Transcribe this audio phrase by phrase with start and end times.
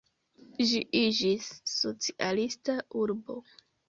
[0.69, 3.37] Ĝi iĝis socialista urbo.